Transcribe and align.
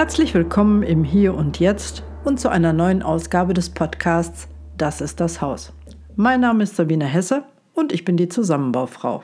Herzlich 0.00 0.32
willkommen 0.32 0.82
im 0.82 1.04
Hier 1.04 1.34
und 1.34 1.60
Jetzt 1.60 2.04
und 2.24 2.40
zu 2.40 2.48
einer 2.48 2.72
neuen 2.72 3.02
Ausgabe 3.02 3.52
des 3.52 3.68
Podcasts 3.68 4.48
Das 4.78 5.02
ist 5.02 5.20
das 5.20 5.42
Haus. 5.42 5.74
Mein 6.16 6.40
Name 6.40 6.62
ist 6.62 6.76
Sabine 6.76 7.04
Hesse 7.04 7.44
und 7.74 7.92
ich 7.92 8.06
bin 8.06 8.16
die 8.16 8.30
Zusammenbaufrau. 8.30 9.22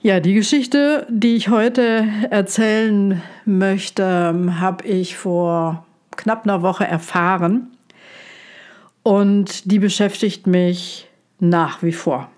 Ja, 0.00 0.20
die 0.20 0.32
Geschichte, 0.32 1.06
die 1.10 1.36
ich 1.36 1.50
heute 1.50 2.08
erzählen 2.30 3.20
möchte, 3.44 4.34
habe 4.58 4.86
ich 4.86 5.18
vor 5.18 5.84
knapp 6.16 6.44
einer 6.44 6.62
Woche 6.62 6.86
erfahren 6.86 7.76
und 9.02 9.70
die 9.70 9.80
beschäftigt 9.80 10.46
mich 10.46 11.10
nach 11.40 11.82
wie 11.82 11.92
vor. 11.92 12.30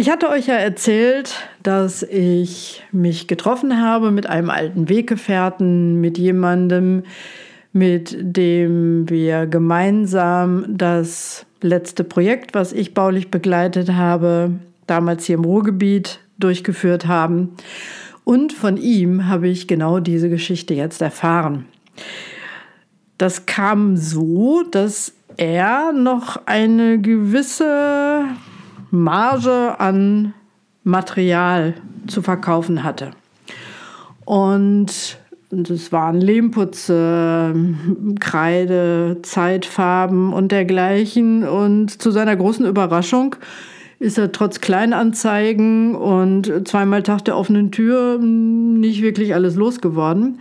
Ich 0.00 0.08
hatte 0.08 0.28
euch 0.28 0.46
ja 0.46 0.54
erzählt, 0.54 1.48
dass 1.64 2.04
ich 2.04 2.84
mich 2.92 3.26
getroffen 3.26 3.82
habe 3.82 4.12
mit 4.12 4.28
einem 4.28 4.48
alten 4.48 4.88
Weggefährten, 4.88 6.00
mit 6.00 6.18
jemandem, 6.18 7.02
mit 7.72 8.16
dem 8.16 9.10
wir 9.10 9.48
gemeinsam 9.48 10.66
das 10.68 11.46
letzte 11.62 12.04
Projekt, 12.04 12.54
was 12.54 12.72
ich 12.72 12.94
baulich 12.94 13.32
begleitet 13.32 13.92
habe, 13.92 14.52
damals 14.86 15.24
hier 15.24 15.34
im 15.34 15.44
Ruhrgebiet 15.44 16.20
durchgeführt 16.38 17.08
haben. 17.08 17.56
Und 18.22 18.52
von 18.52 18.76
ihm 18.76 19.26
habe 19.26 19.48
ich 19.48 19.66
genau 19.66 19.98
diese 19.98 20.28
Geschichte 20.28 20.74
jetzt 20.74 21.02
erfahren. 21.02 21.64
Das 23.18 23.46
kam 23.46 23.96
so, 23.96 24.62
dass 24.62 25.12
er 25.36 25.92
noch 25.92 26.46
eine 26.46 27.00
gewisse 27.00 28.26
Marge 28.90 29.78
an 29.78 30.34
Material 30.84 31.74
zu 32.06 32.22
verkaufen 32.22 32.84
hatte. 32.84 33.10
Und 34.24 35.18
das 35.50 35.92
waren 35.92 36.20
Lehmputze, 36.20 37.54
Kreide, 38.20 39.18
Zeitfarben 39.22 40.32
und 40.32 40.52
dergleichen. 40.52 41.46
Und 41.46 42.02
zu 42.02 42.10
seiner 42.10 42.36
großen 42.36 42.66
Überraschung 42.66 43.36
ist 43.98 44.18
er 44.18 44.30
trotz 44.30 44.60
Kleinanzeigen 44.60 45.94
und 45.94 46.68
zweimal 46.68 47.02
Tag 47.02 47.24
der 47.24 47.36
offenen 47.36 47.72
Tür 47.72 48.18
nicht 48.18 49.02
wirklich 49.02 49.34
alles 49.34 49.56
losgeworden. 49.56 50.40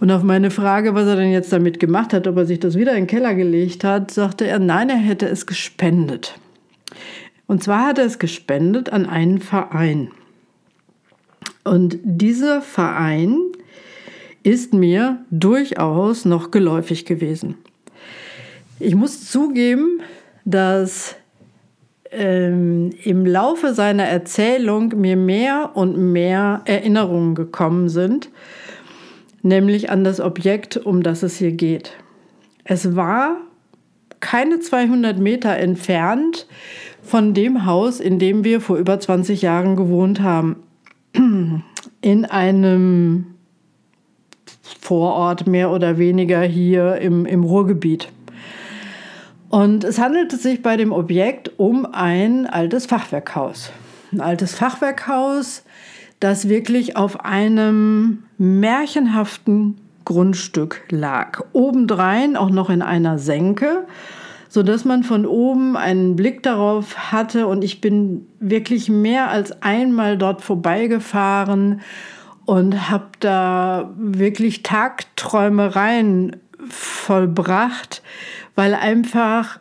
Und 0.00 0.10
auf 0.10 0.22
meine 0.22 0.50
Frage, 0.50 0.94
was 0.94 1.06
er 1.06 1.16
denn 1.16 1.32
jetzt 1.32 1.52
damit 1.52 1.80
gemacht 1.80 2.12
hat, 2.12 2.26
ob 2.26 2.36
er 2.36 2.46
sich 2.46 2.60
das 2.60 2.76
wieder 2.76 2.92
in 2.92 3.02
den 3.02 3.06
Keller 3.06 3.34
gelegt 3.34 3.84
hat, 3.84 4.10
sagte 4.10 4.46
er, 4.46 4.58
nein, 4.58 4.88
er 4.88 4.96
hätte 4.96 5.26
es 5.26 5.46
gespendet. 5.46 6.38
Und 7.46 7.62
zwar 7.62 7.86
hat 7.86 7.98
er 7.98 8.06
es 8.06 8.18
gespendet 8.18 8.90
an 8.90 9.06
einen 9.06 9.40
Verein. 9.40 10.10
Und 11.64 11.98
dieser 12.02 12.62
Verein 12.62 13.38
ist 14.42 14.74
mir 14.74 15.24
durchaus 15.30 16.24
noch 16.24 16.50
geläufig 16.50 17.06
gewesen. 17.06 17.56
Ich 18.78 18.94
muss 18.94 19.30
zugeben, 19.30 20.00
dass 20.44 21.16
ähm, 22.10 22.90
im 23.02 23.24
Laufe 23.24 23.72
seiner 23.74 24.04
Erzählung 24.04 25.00
mir 25.00 25.16
mehr 25.16 25.70
und 25.74 26.12
mehr 26.12 26.62
Erinnerungen 26.66 27.34
gekommen 27.34 27.88
sind, 27.88 28.30
nämlich 29.42 29.90
an 29.90 30.04
das 30.04 30.20
Objekt, 30.20 30.76
um 30.76 31.02
das 31.02 31.22
es 31.22 31.36
hier 31.36 31.52
geht. 31.52 31.92
Es 32.64 32.94
war 32.94 33.38
keine 34.20 34.60
200 34.60 35.18
Meter 35.18 35.56
entfernt 35.56 36.46
von 37.04 37.34
dem 37.34 37.66
Haus, 37.66 38.00
in 38.00 38.18
dem 38.18 38.44
wir 38.44 38.60
vor 38.60 38.76
über 38.76 38.98
20 38.98 39.42
Jahren 39.42 39.76
gewohnt 39.76 40.20
haben. 40.20 40.56
In 42.00 42.24
einem 42.24 43.26
Vorort 44.80 45.46
mehr 45.46 45.70
oder 45.70 45.98
weniger 45.98 46.42
hier 46.42 46.96
im, 46.96 47.24
im 47.24 47.44
Ruhrgebiet. 47.44 48.10
Und 49.48 49.84
es 49.84 49.98
handelte 49.98 50.36
sich 50.36 50.62
bei 50.62 50.76
dem 50.76 50.92
Objekt 50.92 51.52
um 51.58 51.86
ein 51.86 52.46
altes 52.46 52.86
Fachwerkhaus. 52.86 53.70
Ein 54.12 54.20
altes 54.20 54.54
Fachwerkhaus, 54.54 55.62
das 56.20 56.48
wirklich 56.48 56.96
auf 56.96 57.24
einem 57.24 58.24
märchenhaften 58.36 59.78
Grundstück 60.04 60.82
lag. 60.90 61.42
Obendrein 61.52 62.36
auch 62.36 62.50
noch 62.50 62.68
in 62.68 62.82
einer 62.82 63.18
Senke 63.18 63.86
so 64.54 64.62
dass 64.62 64.84
man 64.84 65.02
von 65.02 65.26
oben 65.26 65.76
einen 65.76 66.14
Blick 66.14 66.44
darauf 66.44 67.10
hatte 67.10 67.48
und 67.48 67.64
ich 67.64 67.80
bin 67.80 68.28
wirklich 68.38 68.88
mehr 68.88 69.28
als 69.28 69.62
einmal 69.62 70.16
dort 70.16 70.42
vorbeigefahren 70.42 71.80
und 72.44 72.88
habe 72.88 73.08
da 73.18 73.90
wirklich 73.96 74.62
Tagträumereien 74.62 76.36
vollbracht, 76.68 78.04
weil 78.54 78.74
einfach 78.74 79.58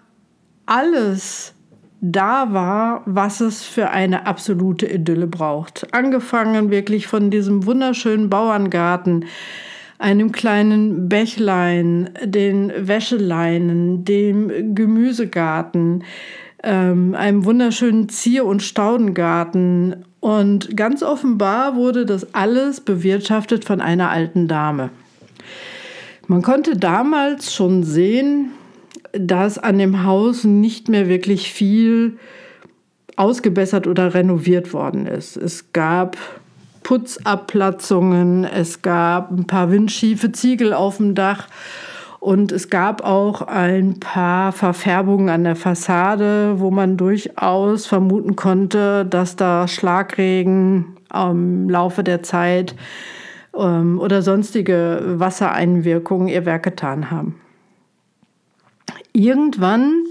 alles 0.67 1.55
da 2.01 2.53
war, 2.53 3.01
was 3.07 3.41
es 3.41 3.63
für 3.63 3.89
eine 3.89 4.27
absolute 4.27 4.85
Idylle 4.85 5.25
braucht. 5.25 5.91
Angefangen 5.91 6.69
wirklich 6.69 7.07
von 7.07 7.31
diesem 7.31 7.65
wunderschönen 7.65 8.29
Bauerngarten, 8.29 9.25
einem 10.03 10.33
kleinen 10.33 11.07
Bächlein, 11.07 12.09
den 12.23 12.73
Wäscheleinen, 12.75 14.03
dem 14.03 14.75
Gemüsegarten, 14.75 16.03
ähm, 16.61 17.15
einem 17.15 17.45
wunderschönen 17.45 18.09
Zier- 18.09 18.45
und 18.45 18.61
Staudengarten. 18.61 20.03
Und 20.19 20.75
ganz 20.75 21.03
offenbar 21.03 21.77
wurde 21.77 22.05
das 22.05 22.33
alles 22.33 22.81
bewirtschaftet 22.81 23.63
von 23.63 23.79
einer 23.79 24.09
alten 24.09 24.49
Dame. 24.49 24.89
Man 26.27 26.41
konnte 26.41 26.75
damals 26.75 27.53
schon 27.53 27.83
sehen, 27.83 28.51
dass 29.13 29.57
an 29.57 29.77
dem 29.77 30.03
Haus 30.03 30.43
nicht 30.43 30.89
mehr 30.89 31.07
wirklich 31.07 31.53
viel 31.53 32.17
ausgebessert 33.15 33.87
oder 33.87 34.13
renoviert 34.13 34.73
worden 34.73 35.05
ist. 35.05 35.37
Es 35.37 35.71
gab 35.71 36.17
Putzabplatzungen, 36.83 38.43
es 38.43 38.81
gab 38.81 39.31
ein 39.31 39.47
paar 39.47 39.71
windschiefe 39.71 40.31
Ziegel 40.31 40.73
auf 40.73 40.97
dem 40.97 41.15
Dach 41.15 41.47
und 42.19 42.51
es 42.51 42.69
gab 42.69 43.03
auch 43.03 43.41
ein 43.41 43.99
paar 43.99 44.51
Verfärbungen 44.51 45.29
an 45.29 45.43
der 45.43 45.55
Fassade, 45.55 46.59
wo 46.59 46.71
man 46.71 46.95
durchaus 46.95 47.85
vermuten 47.85 48.35
konnte, 48.35 49.05
dass 49.05 49.35
da 49.35 49.67
Schlagregen 49.67 50.95
im 51.13 51.69
Laufe 51.69 52.03
der 52.03 52.23
Zeit 52.23 52.75
ähm, 53.57 53.99
oder 53.99 54.21
sonstige 54.21 55.01
Wassereinwirkungen 55.17 56.27
ihr 56.27 56.45
Werk 56.45 56.63
getan 56.63 57.11
haben. 57.11 57.41
Irgendwann 59.11 60.05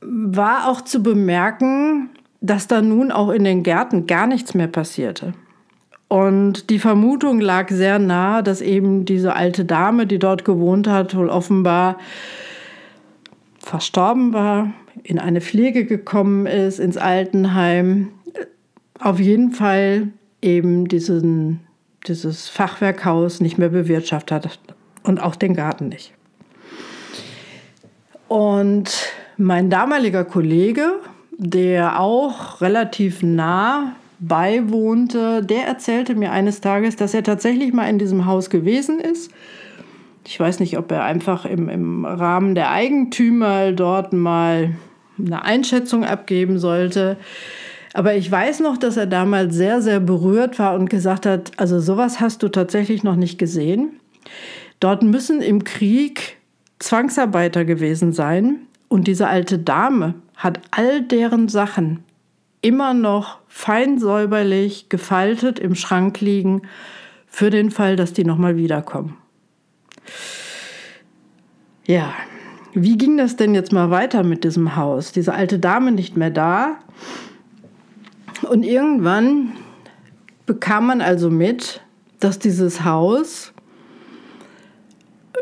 war 0.00 0.68
auch 0.68 0.80
zu 0.80 1.02
bemerken, 1.02 2.10
dass 2.46 2.66
da 2.66 2.82
nun 2.82 3.12
auch 3.12 3.30
in 3.30 3.44
den 3.44 3.62
Gärten 3.62 4.06
gar 4.06 4.26
nichts 4.26 4.54
mehr 4.54 4.68
passierte. 4.68 5.34
Und 6.08 6.70
die 6.70 6.78
Vermutung 6.78 7.40
lag 7.40 7.68
sehr 7.70 7.98
nahe, 7.98 8.42
dass 8.42 8.60
eben 8.60 9.04
diese 9.04 9.34
alte 9.34 9.64
Dame, 9.64 10.06
die 10.06 10.18
dort 10.18 10.44
gewohnt 10.44 10.86
hat, 10.86 11.16
wohl 11.16 11.28
offenbar 11.28 11.98
verstorben 13.58 14.32
war, 14.32 14.72
in 15.02 15.18
eine 15.18 15.40
Pflege 15.40 15.84
gekommen 15.84 16.46
ist, 16.46 16.78
ins 16.78 16.96
Altenheim. 16.96 18.08
Auf 19.00 19.18
jeden 19.18 19.50
Fall 19.50 20.08
eben 20.40 20.86
diesen, 20.86 21.60
dieses 22.06 22.48
Fachwerkhaus 22.48 23.40
nicht 23.40 23.58
mehr 23.58 23.70
bewirtschaftet 23.70 24.44
hat 24.44 24.60
und 25.02 25.20
auch 25.20 25.34
den 25.34 25.54
Garten 25.54 25.88
nicht. 25.88 26.12
Und 28.28 29.12
mein 29.36 29.70
damaliger 29.70 30.24
Kollege 30.24 31.00
der 31.38 32.00
auch 32.00 32.60
relativ 32.60 33.22
nah 33.22 33.94
beiwohnte, 34.18 35.42
der 35.42 35.66
erzählte 35.66 36.14
mir 36.14 36.32
eines 36.32 36.60
Tages, 36.60 36.96
dass 36.96 37.12
er 37.14 37.22
tatsächlich 37.22 37.72
mal 37.72 37.88
in 37.88 37.98
diesem 37.98 38.26
Haus 38.26 38.48
gewesen 38.48 38.98
ist. 39.00 39.30
Ich 40.26 40.40
weiß 40.40 40.60
nicht, 40.60 40.78
ob 40.78 40.90
er 40.90 41.04
einfach 41.04 41.44
im, 41.44 41.68
im 41.68 42.04
Rahmen 42.04 42.54
der 42.54 42.70
Eigentümer 42.70 43.72
dort 43.72 44.12
mal 44.12 44.74
eine 45.18 45.44
Einschätzung 45.44 46.04
abgeben 46.04 46.58
sollte. 46.58 47.16
Aber 47.94 48.14
ich 48.14 48.30
weiß 48.30 48.60
noch, 48.60 48.76
dass 48.76 48.96
er 48.96 49.06
damals 49.06 49.54
sehr, 49.54 49.80
sehr 49.80 50.00
berührt 50.00 50.58
war 50.58 50.74
und 50.74 50.90
gesagt 50.90 51.26
hat, 51.26 51.52
also 51.56 51.78
sowas 51.80 52.20
hast 52.20 52.42
du 52.42 52.48
tatsächlich 52.48 53.04
noch 53.04 53.16
nicht 53.16 53.38
gesehen. 53.38 54.00
Dort 54.80 55.02
müssen 55.02 55.40
im 55.40 55.64
Krieg 55.64 56.36
Zwangsarbeiter 56.78 57.64
gewesen 57.64 58.12
sein. 58.12 58.58
Und 58.88 59.06
diese 59.06 59.28
alte 59.28 59.58
Dame, 59.58 60.14
hat 60.36 60.60
all 60.70 61.02
deren 61.02 61.48
Sachen 61.48 62.04
immer 62.60 62.94
noch 62.94 63.38
fein 63.48 63.98
säuberlich 63.98 64.88
gefaltet 64.88 65.58
im 65.58 65.74
Schrank 65.74 66.20
liegen, 66.20 66.62
für 67.26 67.50
den 67.50 67.70
Fall, 67.70 67.96
dass 67.96 68.14
die 68.14 68.24
nochmal 68.24 68.56
wiederkommen. 68.56 69.18
Ja, 71.84 72.14
wie 72.72 72.96
ging 72.96 73.16
das 73.16 73.36
denn 73.36 73.54
jetzt 73.54 73.72
mal 73.72 73.90
weiter 73.90 74.22
mit 74.22 74.42
diesem 74.44 74.74
Haus? 74.76 75.12
Diese 75.12 75.34
alte 75.34 75.58
Dame 75.58 75.92
nicht 75.92 76.16
mehr 76.16 76.30
da. 76.30 76.78
Und 78.48 78.64
irgendwann 78.64 79.52
bekam 80.46 80.86
man 80.86 81.00
also 81.00 81.30
mit, 81.30 81.82
dass 82.20 82.38
dieses 82.38 82.84
Haus 82.84 83.52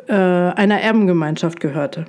äh, 0.09 0.15
einer 0.15 0.81
Erbengemeinschaft 0.81 1.61
gehörte. 1.61 2.07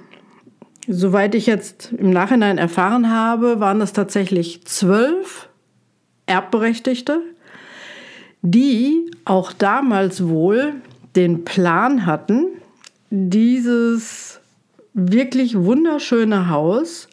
Soweit 0.88 1.34
ich 1.34 1.48
jetzt 1.48 1.94
im 1.98 2.12
Nachhinein 2.12 2.58
erfahren 2.60 3.10
habe, 3.10 3.60
waren 3.60 3.82
es 3.82 3.94
tatsächlich 3.94 4.66
zwölf 4.66 5.50
Erbberechtigte, 6.28 7.22
die 8.42 9.10
auch 9.26 9.52
damals 9.52 10.28
wohl 10.28 10.74
den 11.16 11.44
Plan 11.44 12.06
hatten, 12.06 12.48
dieses 13.10 14.40
wirklich 14.94 15.58
wunderschöne 15.58 16.50
Haus 16.50 17.08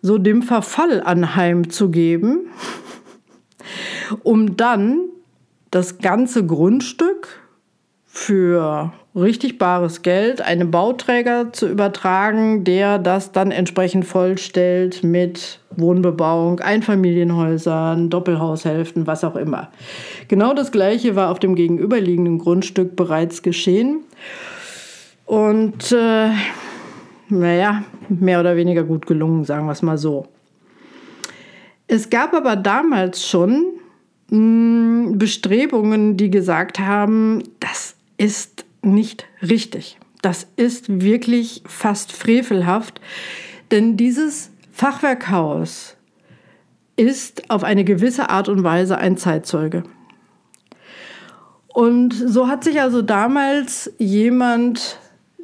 so 0.00 0.18
dem 0.18 0.42
Verfall 0.42 1.02
anheimzugeben, 1.02 2.46
um 4.22 4.56
dann 4.56 5.00
das 5.72 5.98
ganze 5.98 6.46
Grundstück 6.46 7.40
für 8.06 8.92
richtig 9.20 9.58
bares 9.58 10.02
Geld 10.02 10.40
einem 10.40 10.70
Bauträger 10.70 11.52
zu 11.52 11.68
übertragen, 11.68 12.64
der 12.64 12.98
das 12.98 13.32
dann 13.32 13.50
entsprechend 13.50 14.04
vollstellt 14.04 15.02
mit 15.02 15.60
Wohnbebauung, 15.76 16.60
Einfamilienhäusern, 16.60 18.10
Doppelhaushälften, 18.10 19.06
was 19.06 19.24
auch 19.24 19.36
immer. 19.36 19.70
Genau 20.28 20.54
das 20.54 20.72
Gleiche 20.72 21.16
war 21.16 21.30
auf 21.30 21.38
dem 21.38 21.54
gegenüberliegenden 21.54 22.38
Grundstück 22.38 22.96
bereits 22.96 23.42
geschehen. 23.42 24.00
Und 25.26 25.92
äh, 25.92 26.30
naja, 27.28 27.84
mehr 28.08 28.40
oder 28.40 28.56
weniger 28.56 28.84
gut 28.84 29.06
gelungen, 29.06 29.44
sagen 29.44 29.66
wir 29.66 29.72
es 29.72 29.82
mal 29.82 29.98
so. 29.98 30.26
Es 31.86 32.10
gab 32.10 32.34
aber 32.34 32.56
damals 32.56 33.26
schon 33.26 33.64
mh, 34.30 34.36
hm, 34.36 35.18
Bestrebungen, 35.18 36.16
die 36.16 36.30
gesagt 36.30 36.78
haben, 36.78 37.42
das 37.60 37.94
ist 38.16 38.64
nicht 38.82 39.26
richtig. 39.42 39.98
Das 40.22 40.46
ist 40.56 41.00
wirklich 41.02 41.62
fast 41.66 42.12
frevelhaft, 42.12 43.00
denn 43.70 43.96
dieses 43.96 44.50
Fachwerkhaus 44.72 45.96
ist 46.96 47.50
auf 47.50 47.62
eine 47.62 47.84
gewisse 47.84 48.28
Art 48.30 48.48
und 48.48 48.64
Weise 48.64 48.98
ein 48.98 49.16
Zeitzeuge. 49.16 49.84
Und 51.68 52.12
so 52.12 52.48
hat 52.48 52.64
sich 52.64 52.80
also 52.80 53.02
damals 53.02 53.92
jemand 53.98 54.98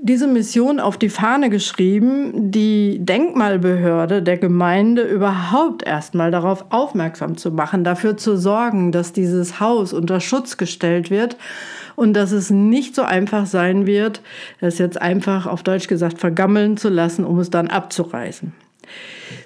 diese 0.04 0.26
Mission 0.26 0.80
auf 0.80 0.98
die 0.98 1.08
Fahne 1.08 1.48
geschrieben, 1.48 2.50
die 2.50 2.98
Denkmalbehörde 3.00 4.22
der 4.22 4.36
Gemeinde 4.36 5.00
überhaupt 5.00 5.82
erstmal 5.82 6.30
darauf 6.30 6.66
aufmerksam 6.68 7.38
zu 7.38 7.50
machen, 7.50 7.84
dafür 7.84 8.18
zu 8.18 8.36
sorgen, 8.36 8.92
dass 8.92 9.14
dieses 9.14 9.60
Haus 9.60 9.94
unter 9.94 10.20
Schutz 10.20 10.58
gestellt 10.58 11.10
wird 11.10 11.38
und 11.96 12.12
dass 12.12 12.32
es 12.32 12.50
nicht 12.50 12.94
so 12.94 13.00
einfach 13.00 13.46
sein 13.46 13.86
wird, 13.86 14.20
es 14.60 14.76
jetzt 14.76 15.00
einfach 15.00 15.46
auf 15.46 15.62
Deutsch 15.62 15.88
gesagt 15.88 16.18
vergammeln 16.18 16.76
zu 16.76 16.90
lassen, 16.90 17.24
um 17.24 17.38
es 17.38 17.48
dann 17.48 17.68
abzureißen. 17.68 18.52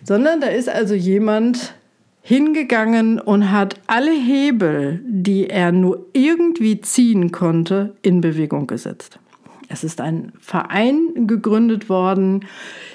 Sondern 0.03 0.41
da 0.41 0.49
ist 0.49 0.69
also 0.69 0.95
jemand 0.95 1.75
hingegangen 2.21 3.21
und 3.21 3.53
hat 3.53 3.77
alle 3.87 4.11
Hebel, 4.11 5.03
die 5.07 5.49
er 5.49 5.71
nur 5.71 6.07
irgendwie 6.15 6.81
ziehen 6.81 7.31
konnte, 7.31 7.95
in 8.03 8.21
Bewegung 8.21 8.67
gesetzt. 8.67 9.21
Es 9.69 9.85
ist 9.85 10.01
ein 10.01 10.33
Verein 10.41 11.27
gegründet 11.27 11.89
worden, 11.89 12.47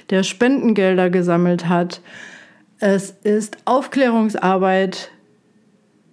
der 0.09 0.23
Spendengelder 0.23 1.09
gesammelt 1.09 1.69
hat. 1.69 2.01
Es 2.79 3.11
ist 3.23 3.57
Aufklärungsarbeit 3.65 5.11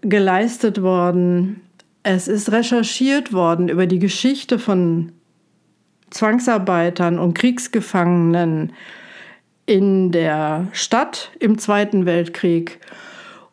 geleistet 0.03 0.83
worden. 0.83 1.63
Es 2.03 2.29
ist 2.29 2.53
recherchiert 2.53 3.33
worden 3.33 3.69
über 3.69 3.87
die 3.87 3.99
Geschichte 3.99 4.59
von 4.59 5.13
Zwangsarbeitern 6.11 7.19
und 7.19 7.35
Kriegsgefangenen 7.35 8.73
in 9.67 10.11
der 10.11 10.69
Stadt 10.73 11.31
im 11.39 11.59
Zweiten 11.59 12.05
Weltkrieg. 12.05 12.81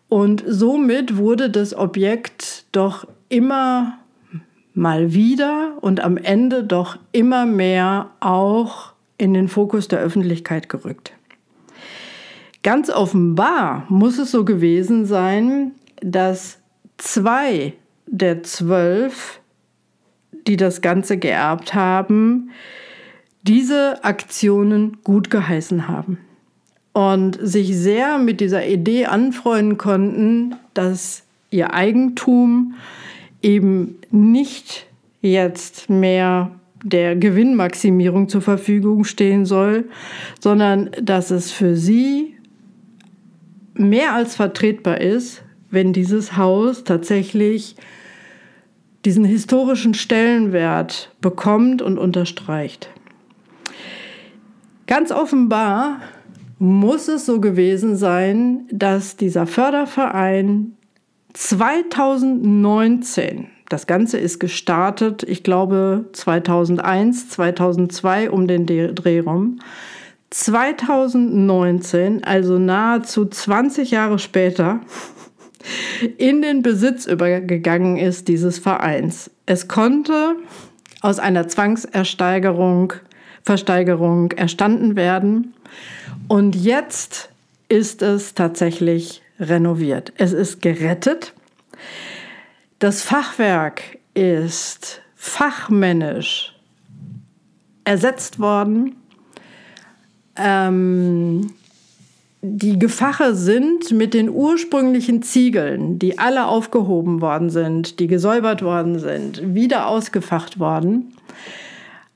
Und 0.10 0.44
somit 0.48 1.18
wurde 1.18 1.50
das 1.50 1.76
Objekt 1.76 2.66
doch 2.72 3.06
immer 3.30 4.00
mal 4.78 5.14
wieder 5.14 5.78
und 5.82 6.00
am 6.00 6.18
Ende 6.18 6.64
doch 6.64 6.98
immer 7.12 7.46
mehr 7.46 8.12
auch 8.20 8.94
in 9.18 9.34
den 9.34 9.48
Fokus 9.48 9.88
der 9.88 10.00
Öffentlichkeit 10.00 10.70
gerückt. 10.70 11.14
Ganz 12.64 12.90
offenbar 12.90 13.86
muss 13.90 14.20
es 14.20 14.32
so 14.32 14.46
gewesen 14.46 15.06
sein, 15.06 15.72
dass 16.02 16.60
zwei 16.98 17.74
der 18.06 18.44
zwölf, 18.44 19.40
die 20.46 20.58
das 20.58 20.82
Ganze 20.82 21.18
geerbt 21.18 21.74
haben, 21.74 22.52
diese 23.42 24.04
Aktionen 24.04 24.98
gut 25.04 25.30
geheißen 25.30 25.88
haben 25.88 26.20
und 26.94 27.40
sich 27.42 27.76
sehr 27.76 28.18
mit 28.18 28.42
dieser 28.42 28.68
Idee 28.68 29.06
anfreunden 29.06 29.78
konnten, 29.78 30.56
dass 30.74 31.24
ihr 31.50 31.74
Eigentum 31.74 32.76
eben 33.42 33.96
nicht 34.12 34.88
jetzt 35.22 35.90
mehr 35.90 36.52
der 36.84 37.16
Gewinnmaximierung 37.16 38.30
zur 38.30 38.42
Verfügung 38.42 39.04
stehen 39.04 39.46
soll, 39.46 39.86
sondern 40.40 40.92
dass 41.02 41.32
es 41.32 41.52
für 41.52 41.76
sie 41.76 42.36
mehr 43.74 44.14
als 44.14 44.36
vertretbar 44.36 45.02
ist, 45.02 45.44
wenn 45.70 45.94
dieses 45.94 46.38
Haus 46.38 46.84
tatsächlich 46.84 47.76
diesen 49.06 49.26
historischen 49.26 49.94
Stellenwert 49.94 51.16
bekommt 51.22 51.82
und 51.82 51.98
unterstreicht. 51.98 52.90
Ganz 54.86 55.12
offenbar 55.12 56.00
muss 56.60 57.08
es 57.08 57.26
so 57.26 57.40
gewesen 57.40 57.96
sein, 57.96 58.68
dass 58.72 59.16
dieser 59.16 59.46
Förderverein 59.46 60.74
2019, 61.38 63.48
das 63.70 63.86
Ganze 63.86 64.18
ist 64.18 64.40
gestartet, 64.40 65.22
ich 65.22 65.44
glaube 65.44 66.06
2001, 66.14 67.30
2002 67.30 68.32
um 68.32 68.48
den 68.48 68.66
Dreh 68.66 69.20
rum, 69.20 69.60
2019, 70.32 72.24
also 72.24 72.58
nahezu 72.58 73.28
20 73.28 73.92
Jahre 73.92 74.18
später, 74.18 74.80
in 76.18 76.42
den 76.42 76.64
Besitz 76.64 77.06
übergegangen 77.06 77.98
ist 77.98 78.28
dieses 78.28 78.58
Vereins. 78.58 79.30
Es 79.46 79.68
konnte 79.68 80.38
aus 81.02 81.20
einer 81.20 81.48
Zwangsersteigerung 81.48 82.94
Versteigerung 83.44 84.32
erstanden 84.32 84.96
werden 84.96 85.54
und 86.28 86.56
jetzt 86.56 87.30
ist 87.70 88.02
es 88.02 88.34
tatsächlich 88.34 89.22
renoviert. 89.40 90.14
Es 90.18 90.34
ist 90.34 90.62
gerettet. 90.62 91.34
Das 92.80 93.02
Fachwerk 93.02 93.98
ist 94.14 95.02
fachmännisch 95.16 96.54
ersetzt 97.84 98.40
worden. 98.40 98.96
Ähm, 100.36 101.54
die 102.42 102.78
Gefache 102.78 103.36
sind 103.36 103.92
mit 103.92 104.14
den 104.14 104.30
ursprünglichen 104.30 105.24
Ziegeln, 105.24 105.98
die 105.98 106.20
alle 106.20 106.48
aufgehoben 106.48 107.20
worden 107.22 107.50
sind, 107.50 108.00
die 108.00 108.08
gesäubert 108.08 108.62
worden 108.62 109.00
sind, 109.00 109.56
wieder 109.56 109.88
ausgefacht 109.88 110.60
worden. 110.60 111.14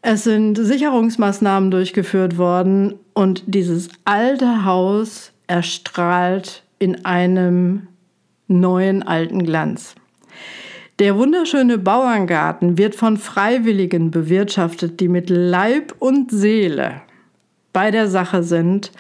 Es 0.04 0.24
sind 0.24 0.56
Sicherungsmaßnahmen 0.56 1.72
durchgeführt 1.72 2.38
worden 2.38 2.96
und 3.14 3.44
dieses 3.48 3.90
alte 4.06 4.66
Haus 4.66 5.32
erstrahlt 5.48 6.64
in 6.80 7.06
einem 7.06 7.88
neuen 8.60 9.04
alten 9.04 9.44
Glanz. 9.44 9.96
Der 11.00 11.18
wunderschöne 11.18 11.78
Bauerngarten 11.78 12.78
wird 12.78 12.94
von 12.94 13.18
Freiwilligen 13.18 14.12
bewirtschaftet, 14.12 15.00
die 15.00 15.08
mit 15.08 15.30
Leib 15.30 15.96
und 15.98 16.30
Seele 16.30 17.02
bei 17.74 17.90
der 17.90 18.08
Sache 18.08 18.44
sind 18.44 18.92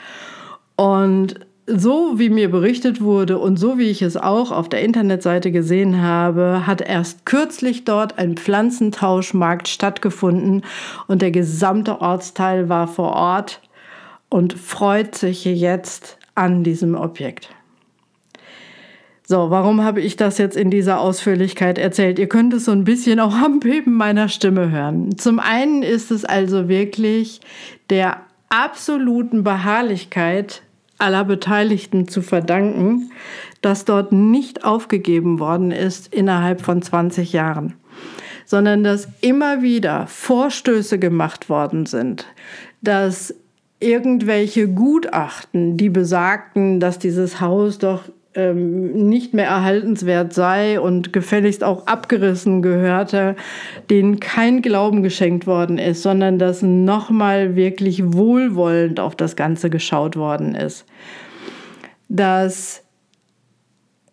und 0.75 1.46
so 1.67 2.17
wie 2.17 2.29
mir 2.29 2.50
berichtet 2.50 3.01
wurde 3.01 3.38
und 3.38 3.58
so 3.58 3.77
wie 3.77 3.89
ich 3.89 4.01
es 4.01 4.17
auch 4.17 4.51
auf 4.51 4.67
der 4.67 4.81
Internetseite 4.81 5.51
gesehen 5.51 6.01
habe, 6.01 6.65
hat 6.65 6.81
erst 6.81 7.25
kürzlich 7.25 7.86
dort 7.86 8.17
ein 8.17 8.36
Pflanzentauschmarkt 8.36 9.67
stattgefunden 9.67 10.63
und 11.08 11.22
der 11.22 11.31
gesamte 11.31 12.01
Ortsteil 12.01 12.67
war 12.67 12.88
vor 12.88 13.13
Ort 13.13 13.62
und 14.29 14.53
freut 14.53 15.15
sich 15.15 15.46
jetzt 15.46 16.17
an 16.36 16.63
diesem 16.63 16.96
Objekt. 16.96 17.50
So, 19.31 19.50
warum 19.50 19.81
habe 19.81 20.01
ich 20.01 20.17
das 20.17 20.38
jetzt 20.39 20.57
in 20.57 20.69
dieser 20.69 21.00
Ausführlichkeit 21.00 21.77
erzählt? 21.77 22.19
Ihr 22.19 22.27
könnt 22.27 22.53
es 22.53 22.65
so 22.65 22.73
ein 22.73 22.83
bisschen 22.83 23.21
auch 23.21 23.33
am 23.33 23.61
Beben 23.61 23.93
meiner 23.93 24.27
Stimme 24.27 24.71
hören. 24.71 25.17
Zum 25.17 25.39
einen 25.39 25.83
ist 25.83 26.11
es 26.11 26.25
also 26.25 26.67
wirklich 26.67 27.39
der 27.89 28.17
absoluten 28.50 29.45
Beharrlichkeit 29.45 30.63
aller 30.97 31.23
Beteiligten 31.23 32.09
zu 32.09 32.21
verdanken, 32.21 33.09
dass 33.61 33.85
dort 33.85 34.11
nicht 34.11 34.65
aufgegeben 34.65 35.39
worden 35.39 35.71
ist 35.71 36.13
innerhalb 36.13 36.59
von 36.59 36.81
20 36.81 37.31
Jahren. 37.31 37.75
sondern 38.45 38.83
dass 38.83 39.07
immer 39.21 39.61
wieder 39.61 40.07
Vorstöße 40.07 41.00
gemacht 41.00 41.47
worden 41.47 41.85
sind, 41.85 42.25
dass 42.81 43.33
irgendwelche 43.79 44.67
Gutachten, 44.67 45.77
die 45.77 45.89
besagten, 45.89 46.81
dass 46.81 47.00
dieses 47.00 47.39
Haus 47.39 47.77
doch 47.77 48.09
ähm, 48.33 49.09
nicht 49.09 49.33
mehr 49.33 49.47
erhaltenswert 49.47 50.33
sei 50.33 50.79
und 50.79 51.11
gefälligst 51.11 51.63
auch 51.63 51.88
abgerissen 51.88 52.61
gehörte, 52.61 53.35
denen 53.89 54.19
kein 54.19 54.61
Glauben 54.61 55.03
geschenkt 55.03 55.47
worden 55.47 55.77
ist, 55.77 56.01
sondern 56.01 56.39
dass 56.39 56.61
nochmal 56.61 57.55
wirklich 57.55 58.13
wohlwollend 58.13 59.00
auf 59.00 59.15
das 59.15 59.35
Ganze 59.35 59.69
geschaut 59.69 60.15
worden 60.15 60.55
ist. 60.55 60.85
Dass 62.07 62.83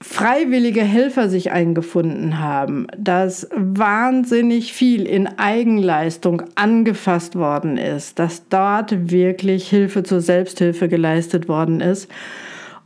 freiwillige 0.00 0.82
Helfer 0.82 1.28
sich 1.28 1.50
eingefunden 1.50 2.40
haben, 2.40 2.86
dass 2.96 3.48
wahnsinnig 3.54 4.72
viel 4.72 5.06
in 5.06 5.26
Eigenleistung 5.38 6.42
angefasst 6.54 7.36
worden 7.36 7.78
ist, 7.78 8.18
dass 8.18 8.48
dort 8.48 9.10
wirklich 9.10 9.68
Hilfe 9.68 10.04
zur 10.04 10.20
Selbsthilfe 10.20 10.88
geleistet 10.88 11.48
worden 11.48 11.80
ist 11.80 12.08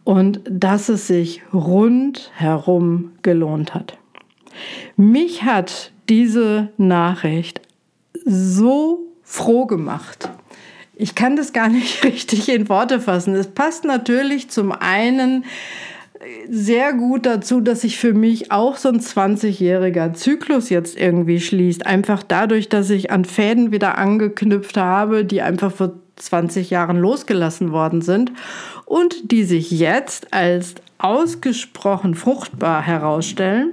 und 0.05 0.41
dass 0.49 0.89
es 0.89 1.07
sich 1.07 1.43
rundherum 1.53 3.13
gelohnt 3.23 3.75
hat. 3.75 3.99
Mich 4.97 5.45
hat 5.45 5.93
diese 6.09 6.69
Nachricht 6.77 7.61
so 8.25 9.07
froh 9.23 9.67
gemacht. 9.67 10.29
Ich 10.95 11.15
kann 11.15 11.37
das 11.37 11.53
gar 11.53 11.69
nicht 11.69 12.05
richtig 12.05 12.49
in 12.49 12.69
Worte 12.69 13.01
fassen. 13.01 13.35
Es 13.35 13.49
passt 13.49 13.85
natürlich 13.85 14.51
zum 14.51 14.73
einen 14.73 15.45
sehr 16.49 16.93
gut 16.93 17.27
dazu, 17.27 17.61
dass 17.61 17.81
sich 17.81 17.99
für 17.99 18.13
mich 18.13 18.53
auch 18.53 18.77
so 18.77 18.89
ein 18.89 19.01
20-jähriger 19.01 20.13
Zyklus 20.15 20.71
jetzt 20.71 20.99
irgendwie 20.99 21.41
schließt. 21.41 21.87
Einfach 21.87 22.23
dadurch, 22.23 22.69
dass 22.69 22.91
ich 22.91 23.11
an 23.11 23.25
Fäden 23.25 23.73
wieder 23.73 23.99
angeknüpft 23.99 24.77
habe, 24.77 25.25
die 25.25 25.43
einfach 25.43 25.73
vor 25.73 26.02
20 26.27 26.71
Jahren 26.71 26.99
losgelassen 26.99 27.73
worden 27.73 28.03
sind 28.03 28.33
und 28.85 29.31
die 29.31 29.45
sich 29.45 29.71
jetzt 29.71 30.33
als 30.33 30.75
ausgesprochen 30.99 32.15
fruchtbar 32.15 32.83
herausstellen. 32.83 33.71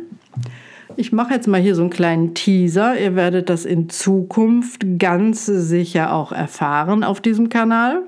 Ich 0.96 1.12
mache 1.12 1.34
jetzt 1.34 1.48
mal 1.48 1.62
hier 1.62 1.76
so 1.76 1.82
einen 1.84 1.92
kleinen 1.92 2.34
Teaser. 2.34 3.00
Ihr 3.00 3.16
werdet 3.16 3.50
das 3.50 3.66
in 3.66 3.90
Zukunft 3.90 4.86
ganz 4.98 5.46
sicher 5.46 6.14
auch 6.14 6.32
erfahren 6.32 7.04
auf 7.04 7.22
diesem 7.22 7.50
Kanal 7.50 8.04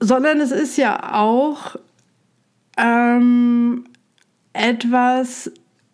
sondern 0.00 0.40
es 0.40 0.52
ist 0.52 0.76
ja 0.76 1.14
auch 1.14 1.76
ähm, 2.76 3.84
etwas, 4.52 5.50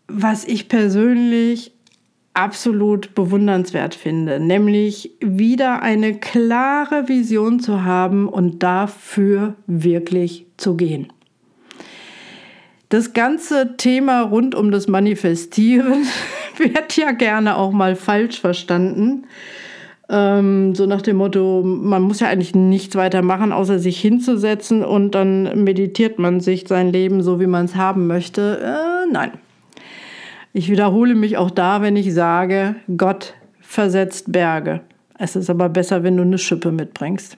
was 0.06 0.44
ich 0.44 0.68
persönlich 0.68 1.72
absolut 2.34 3.14
bewundernswert 3.14 3.94
finde, 3.94 4.40
nämlich 4.40 5.12
wieder 5.20 5.82
eine 5.82 6.14
klare 6.14 7.08
Vision 7.08 7.60
zu 7.60 7.84
haben 7.84 8.28
und 8.28 8.62
dafür 8.62 9.54
wirklich 9.66 10.46
zu 10.56 10.76
gehen. 10.76 11.12
Das 12.88 13.12
ganze 13.12 13.76
Thema 13.76 14.22
rund 14.22 14.54
um 14.54 14.70
das 14.70 14.88
Manifestieren 14.88 16.04
wird 16.58 16.96
ja 16.96 17.12
gerne 17.12 17.56
auch 17.56 17.72
mal 17.72 17.96
falsch 17.96 18.40
verstanden. 18.40 19.26
Ähm, 20.08 20.74
so 20.74 20.86
nach 20.86 21.02
dem 21.02 21.16
Motto, 21.16 21.62
man 21.64 22.02
muss 22.02 22.20
ja 22.20 22.28
eigentlich 22.28 22.54
nichts 22.54 22.94
weiter 22.94 23.22
machen, 23.22 23.52
außer 23.52 23.78
sich 23.78 23.98
hinzusetzen 24.00 24.84
und 24.84 25.12
dann 25.12 25.64
meditiert 25.64 26.18
man 26.18 26.40
sich 26.40 26.68
sein 26.68 26.92
Leben 26.92 27.22
so, 27.22 27.40
wie 27.40 27.46
man 27.46 27.64
es 27.64 27.74
haben 27.74 28.06
möchte. 28.06 28.58
Äh, 28.62 29.10
nein. 29.10 29.32
Ich 30.56 30.70
wiederhole 30.70 31.16
mich 31.16 31.36
auch 31.36 31.50
da, 31.50 31.82
wenn 31.82 31.96
ich 31.96 32.14
sage, 32.14 32.76
Gott 32.96 33.34
versetzt 33.60 34.30
Berge. 34.30 34.82
Es 35.18 35.34
ist 35.34 35.50
aber 35.50 35.68
besser, 35.68 36.04
wenn 36.04 36.16
du 36.16 36.22
eine 36.22 36.38
Schippe 36.38 36.70
mitbringst. 36.70 37.36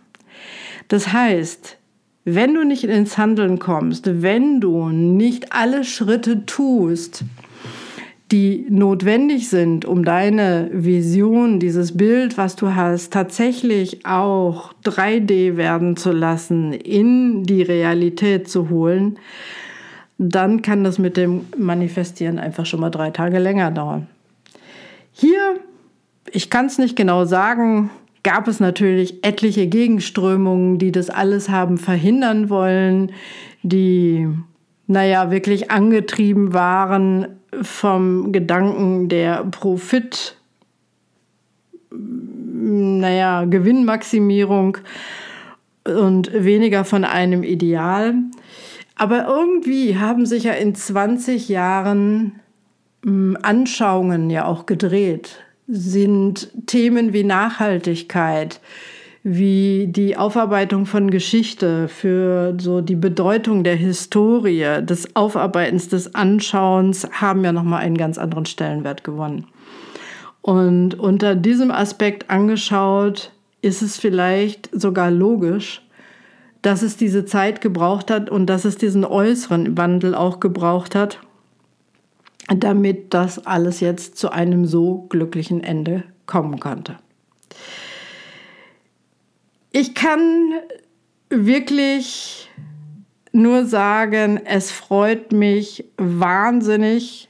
Das 0.88 1.14
heißt, 1.14 1.78
wenn 2.26 2.52
du 2.52 2.62
nicht 2.62 2.84
ins 2.84 3.16
Handeln 3.16 3.58
kommst, 3.58 4.20
wenn 4.20 4.60
du 4.60 4.90
nicht 4.90 5.54
alle 5.54 5.82
Schritte 5.84 6.44
tust, 6.44 7.24
die 8.32 8.66
notwendig 8.68 9.48
sind, 9.48 9.86
um 9.86 10.04
deine 10.04 10.68
Vision, 10.74 11.58
dieses 11.58 11.96
Bild, 11.96 12.36
was 12.36 12.54
du 12.54 12.74
hast, 12.74 13.14
tatsächlich 13.14 14.04
auch 14.04 14.74
3D 14.84 15.56
werden 15.56 15.96
zu 15.96 16.12
lassen, 16.12 16.74
in 16.74 17.44
die 17.44 17.62
Realität 17.62 18.46
zu 18.50 18.68
holen, 18.68 19.18
dann 20.18 20.62
kann 20.62 20.84
das 20.84 20.98
mit 20.98 21.16
dem 21.16 21.46
Manifestieren 21.56 22.38
einfach 22.38 22.66
schon 22.66 22.80
mal 22.80 22.90
drei 22.90 23.10
Tage 23.10 23.38
länger 23.38 23.70
dauern. 23.70 24.06
Hier, 25.12 25.60
ich 26.30 26.50
kann 26.50 26.66
es 26.66 26.78
nicht 26.78 26.96
genau 26.96 27.24
sagen, 27.24 27.90
gab 28.22 28.48
es 28.48 28.58
natürlich 28.60 29.24
etliche 29.24 29.66
Gegenströmungen, 29.66 30.78
die 30.78 30.90
das 30.90 31.10
alles 31.10 31.48
haben 31.48 31.78
verhindern 31.78 32.50
wollen, 32.50 33.12
die, 33.62 34.28
naja, 34.86 35.30
wirklich 35.30 35.70
angetrieben 35.70 36.52
waren 36.52 37.28
vom 37.62 38.32
Gedanken 38.32 39.08
der 39.08 39.44
Profit, 39.44 40.36
naja, 41.92 43.44
Gewinnmaximierung 43.44 44.78
und 45.84 46.32
weniger 46.32 46.84
von 46.84 47.04
einem 47.04 47.42
Ideal. 47.42 48.14
Aber 48.96 49.26
irgendwie 49.28 49.98
haben 49.98 50.26
sich 50.26 50.44
ja 50.44 50.52
in 50.52 50.74
20 50.74 51.48
Jahren 51.48 52.40
hm, 53.04 53.36
Anschauungen 53.42 54.30
ja 54.30 54.46
auch 54.46 54.66
gedreht, 54.66 55.38
sind 55.68 56.50
Themen 56.66 57.12
wie 57.12 57.24
Nachhaltigkeit, 57.24 58.60
wie 59.22 59.88
die 59.88 60.16
Aufarbeitung 60.16 60.86
von 60.86 61.10
Geschichte, 61.10 61.88
für 61.88 62.56
so 62.58 62.80
die 62.80 62.94
Bedeutung 62.96 63.64
der 63.64 63.74
Historie, 63.74 64.82
des 64.82 65.14
Aufarbeitens, 65.14 65.88
des 65.88 66.14
Anschauens, 66.14 67.08
haben 67.10 67.44
ja 67.44 67.52
nochmal 67.52 67.82
einen 67.82 67.98
ganz 67.98 68.18
anderen 68.18 68.46
Stellenwert 68.46 69.04
gewonnen. 69.04 69.46
Und 70.42 70.98
unter 70.98 71.34
diesem 71.34 71.72
Aspekt 71.72 72.30
angeschaut, 72.30 73.32
ist 73.62 73.82
es 73.82 73.98
vielleicht 73.98 74.70
sogar 74.72 75.10
logisch, 75.10 75.82
dass 76.66 76.82
es 76.82 76.96
diese 76.96 77.24
Zeit 77.24 77.60
gebraucht 77.60 78.10
hat 78.10 78.28
und 78.28 78.46
dass 78.46 78.64
es 78.64 78.76
diesen 78.76 79.04
äußeren 79.04 79.78
Wandel 79.78 80.16
auch 80.16 80.40
gebraucht 80.40 80.96
hat, 80.96 81.20
damit 82.48 83.14
das 83.14 83.46
alles 83.46 83.78
jetzt 83.78 84.18
zu 84.18 84.30
einem 84.30 84.66
so 84.66 85.06
glücklichen 85.08 85.62
Ende 85.62 86.02
kommen 86.26 86.58
konnte. 86.58 86.98
Ich 89.70 89.94
kann 89.94 90.54
wirklich 91.30 92.50
nur 93.30 93.64
sagen, 93.64 94.40
es 94.44 94.72
freut 94.72 95.30
mich 95.30 95.84
wahnsinnig 95.98 97.28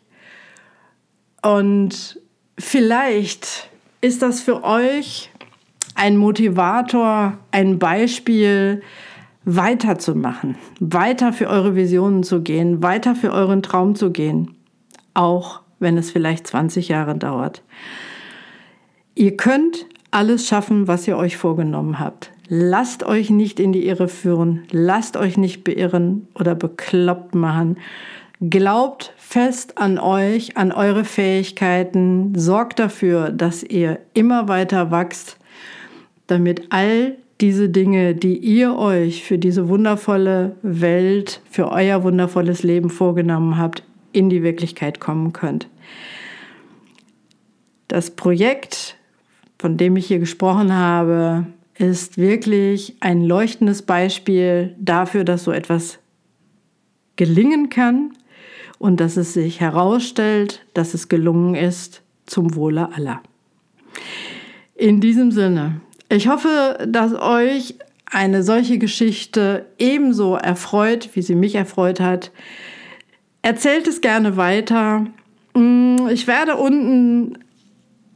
und 1.43 2.23
vielleicht 2.59 3.69
ist 4.01 4.23
das 4.23 4.41
für 4.41 4.65
euch 4.65 5.31
ein 5.95 6.17
Motivator, 6.17 7.37
ein 7.51 7.79
Beispiel, 7.79 8.83
weiterzumachen, 9.47 10.57
weiter 10.81 11.33
für 11.33 11.47
eure 11.47 11.77
Visionen 11.77 12.25
zu 12.25 12.43
gehen, 12.43 12.83
weiter 12.83 13.15
für 13.15 13.33
euren 13.33 13.63
Traum 13.63 13.95
zu 13.95 14.11
gehen, 14.11 14.57
auch 15.15 15.61
wenn 15.79 15.97
es 15.97 16.11
vielleicht 16.11 16.47
20 16.49 16.89
Jahre 16.89 17.17
dauert. 17.17 17.63
Ihr 19.15 19.37
könnt 19.37 19.87
alles 20.11 20.49
schaffen, 20.49 20.89
was 20.89 21.07
ihr 21.07 21.17
euch 21.17 21.37
vorgenommen 21.37 21.99
habt. 22.01 22.33
Lasst 22.49 23.05
euch 23.05 23.31
nicht 23.31 23.61
in 23.61 23.73
die 23.73 23.87
Irre 23.87 24.09
führen, 24.09 24.65
lasst 24.71 25.17
euch 25.17 25.37
nicht 25.37 25.65
beirren 25.65 26.29
oder 26.35 26.55
bekloppt 26.55 27.35
machen. 27.35 27.79
Glaubt 28.41 29.15
fest 29.17 29.79
an 29.79 29.99
euch, 29.99 30.57
an 30.57 30.73
eure 30.73 31.05
Fähigkeiten, 31.05 32.35
sorgt 32.37 32.79
dafür, 32.79 33.31
dass 33.31 33.63
ihr 33.63 34.01
immer 34.13 34.49
weiter 34.49 34.91
wachst, 34.91 35.39
damit 36.27 36.67
all 36.71 37.17
diese 37.41 37.69
Dinge, 37.69 38.15
die 38.15 38.39
ihr 38.39 38.77
euch 38.77 39.25
für 39.25 39.39
diese 39.39 39.69
wundervolle 39.69 40.57
Welt, 40.63 41.43
für 41.51 41.71
euer 41.71 42.03
wundervolles 42.03 42.63
Leben 42.63 42.91
vorgenommen 42.91 43.59
habt, 43.59 43.83
in 44.13 44.31
die 44.31 44.43
Wirklichkeit 44.43 45.01
kommen 45.01 45.33
könnt. 45.33 45.69
Das 47.89 48.11
Projekt, 48.11 48.97
von 49.59 49.77
dem 49.77 49.97
ich 49.97 50.07
hier 50.07 50.19
gesprochen 50.19 50.73
habe, 50.73 51.47
ist 51.79 52.17
wirklich 52.17 52.97
ein 53.01 53.23
leuchtendes 53.23 53.83
Beispiel 53.83 54.75
dafür, 54.79 55.25
dass 55.25 55.45
so 55.45 55.53
etwas 55.53 55.99
gelingen 57.17 57.69
kann 57.69 58.13
und 58.79 59.01
dass 59.01 59.17
es 59.17 59.35
sich 59.35 59.61
herausstellt, 59.61 60.65
dass 60.75 60.95
es 60.95 61.09
gelungen 61.09 61.55
ist 61.55 62.03
zum 62.25 62.55
Wohle 62.57 62.93
aller. 62.95 63.23
In 64.75 65.01
diesem 65.01 65.31
Sinne, 65.31 65.81
ich 66.09 66.29
hoffe, 66.29 66.87
dass 66.87 67.13
euch 67.15 67.77
eine 68.07 68.43
solche 68.43 68.79
Geschichte 68.79 69.67
ebenso 69.79 70.37
erfreut, 70.37 71.11
wie 71.15 71.23
sie 71.23 71.35
mich 71.35 71.55
erfreut 71.55 72.01
hat. 72.01 72.31
Erzählt 73.43 73.87
es 73.89 74.01
gerne 74.01 74.37
weiter. 74.37 75.07
Mm, 75.55 76.09
ich 76.11 76.27
werde 76.27 76.57
unten 76.57 77.39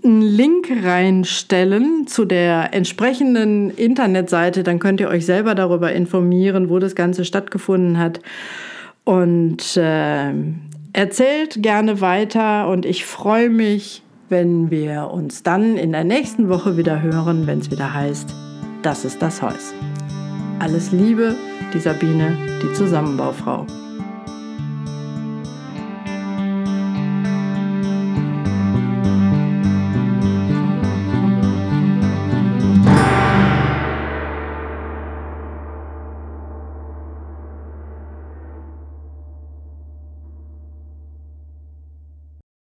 einen 0.02 0.22
Link 0.22 0.70
reinstellen 0.82 2.06
zu 2.06 2.24
der 2.24 2.72
entsprechenden 2.72 3.70
Internetseite. 3.70 4.62
Dann 4.62 4.78
könnt 4.78 5.00
ihr 5.00 5.08
euch 5.08 5.26
selber 5.26 5.54
darüber 5.54 5.92
informieren, 5.92 6.70
wo 6.70 6.78
das 6.78 6.94
Ganze 6.94 7.24
stattgefunden 7.24 7.98
hat. 7.98 8.20
Und 9.04 9.76
äh, 9.76 10.32
erzählt 10.92 11.62
gerne 11.62 12.00
weiter. 12.00 12.68
Und 12.68 12.86
ich 12.86 13.04
freue 13.04 13.50
mich, 13.50 14.02
wenn 14.30 14.70
wir 14.70 15.10
uns 15.10 15.42
dann 15.42 15.76
in 15.76 15.92
der 15.92 16.04
nächsten 16.04 16.48
Woche 16.48 16.76
wieder 16.76 17.02
hören, 17.02 17.46
wenn 17.46 17.58
es 17.58 17.70
wieder 17.70 17.92
heißt, 17.92 18.32
das 18.82 19.04
ist 19.04 19.20
das 19.20 19.42
Haus. 19.42 19.74
Alles 20.60 20.92
Liebe, 20.92 21.34
die 21.74 21.80
Sabine, 21.80 22.36
die 22.62 22.72
Zusammenbaufrau. 22.72 23.66